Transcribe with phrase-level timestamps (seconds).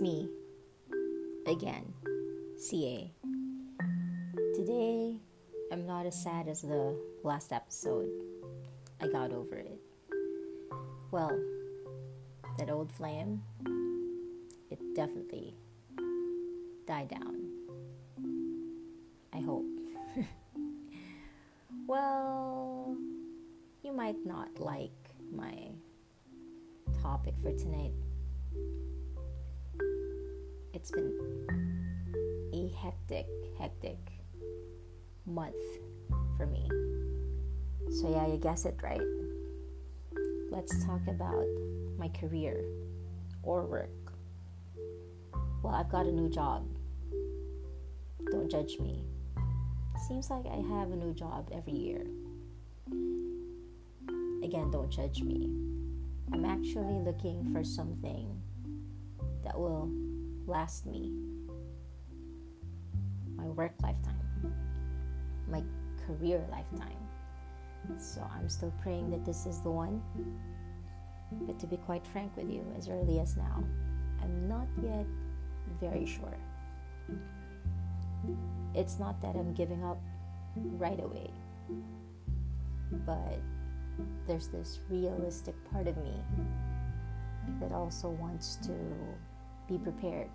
[0.00, 0.28] Me
[1.46, 1.94] again,
[2.58, 3.10] CA.
[4.54, 5.16] Today,
[5.72, 8.10] I'm not as sad as the last episode.
[9.00, 9.80] I got over it.
[11.10, 11.40] Well,
[12.58, 13.42] that old flame,
[14.70, 15.54] it definitely
[16.86, 17.48] died down.
[19.32, 19.64] I hope.
[21.86, 22.94] well,
[23.82, 24.90] you might not like
[25.32, 25.70] my
[27.00, 27.92] topic for tonight
[30.86, 33.26] it's been a hectic,
[33.58, 33.98] hectic
[35.26, 35.56] month
[36.36, 36.68] for me.
[37.90, 39.00] So, yeah, you guess it right.
[40.48, 41.44] Let's talk about
[41.98, 42.62] my career
[43.42, 43.90] or work.
[45.60, 46.64] Well, I've got a new job.
[48.30, 49.02] Don't judge me.
[50.06, 52.06] Seems like I have a new job every year.
[54.44, 55.50] Again, don't judge me.
[56.32, 58.40] I'm actually looking for something
[59.42, 59.90] that will
[60.46, 61.12] last me
[63.36, 64.54] my work lifetime,
[65.48, 65.62] my
[66.06, 66.96] career lifetime.
[67.98, 70.02] So I'm still praying that this is the one.
[71.46, 73.62] But to be quite frank with you, as early as now,
[74.22, 75.06] I'm not yet
[75.80, 76.36] very sure.
[78.74, 80.00] It's not that I'm giving up
[80.56, 81.30] right away,
[83.04, 83.38] but
[84.26, 86.14] there's this realistic part of me
[87.60, 88.72] that also wants to
[89.68, 90.28] be prepared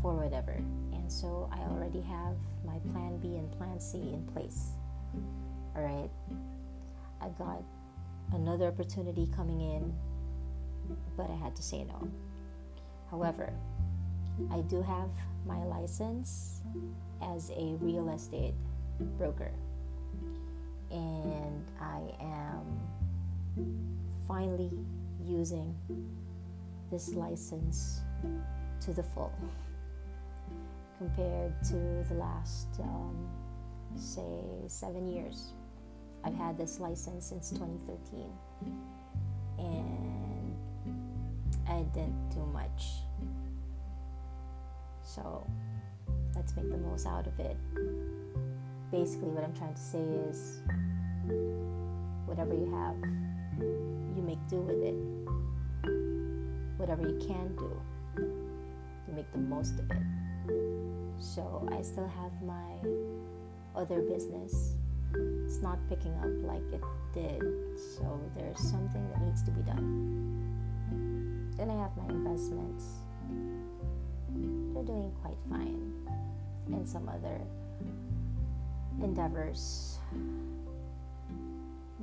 [0.00, 0.52] for whatever.
[0.92, 2.34] And so I already have
[2.64, 4.72] my plan B and plan C in place.
[5.76, 6.10] All right.
[7.20, 7.62] I got
[8.32, 9.92] another opportunity coming in,
[11.16, 12.08] but I had to say no.
[13.10, 13.52] However,
[14.52, 15.10] I do have
[15.46, 16.60] my license
[17.22, 18.54] as a real estate
[19.18, 19.50] broker,
[20.90, 22.80] and I am
[24.26, 24.70] finally
[25.26, 25.74] using
[26.90, 28.00] this license
[28.80, 29.32] to the full
[30.98, 33.28] compared to the last, um,
[33.96, 35.52] say, seven years.
[36.24, 38.32] I've had this license since 2013
[39.58, 40.56] and
[41.68, 42.86] I didn't do much.
[45.02, 45.46] So
[46.34, 47.56] let's make the most out of it.
[48.90, 50.60] Basically, what I'm trying to say is
[52.26, 52.96] whatever you have,
[54.16, 54.94] you make do with it.
[56.78, 57.80] Whatever you can do,
[59.18, 60.06] make the most of it.
[61.18, 62.70] So I still have my
[63.74, 64.76] other business.
[65.44, 67.42] It's not picking up like it did.
[67.96, 71.52] So there's something that needs to be done.
[71.56, 72.84] Then I have my investments.
[74.72, 75.92] They're doing quite fine.
[76.68, 77.40] And some other
[79.02, 79.98] endeavors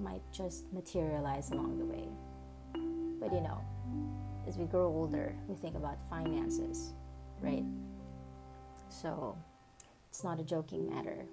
[0.03, 2.09] might just materialize along the way.
[3.21, 3.61] But you know,
[4.47, 6.93] as we grow older, we think about finances,
[7.41, 7.65] right?
[8.89, 9.37] So
[10.09, 11.25] it's not a joking matter.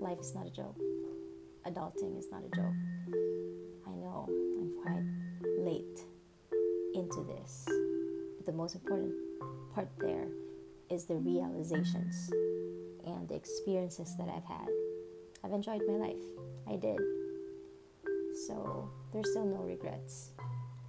[0.00, 0.78] Life is not a joke.
[1.66, 2.74] Adulting is not a joke.
[3.86, 6.00] I know I'm quite late
[6.94, 7.64] into this.
[8.36, 9.14] But the most important
[9.74, 10.28] part there
[10.90, 12.30] is the realizations
[13.06, 14.68] and the experiences that I've had.
[15.44, 16.24] I've enjoyed my life.
[16.68, 16.98] I did.
[18.46, 20.30] So there's still no regrets.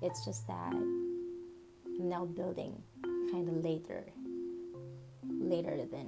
[0.01, 2.81] It's just that I'm now building
[3.31, 4.05] kind of later,
[5.23, 6.07] later than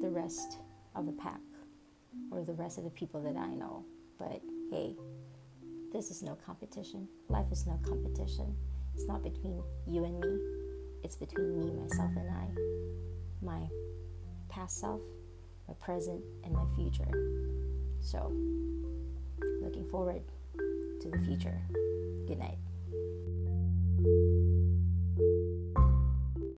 [0.00, 0.58] the rest
[0.94, 1.40] of the pack
[2.30, 3.84] or the rest of the people that I know.
[4.18, 4.94] But hey,
[5.92, 7.08] this is no competition.
[7.28, 8.54] Life is no competition.
[8.94, 10.38] It's not between you and me,
[11.02, 12.46] it's between me, myself, and I.
[13.44, 13.68] My
[14.48, 15.00] past self,
[15.68, 17.10] my present, and my future.
[18.00, 18.32] So,
[19.62, 20.22] looking forward
[21.00, 21.60] to the future.
[22.26, 22.58] Good night.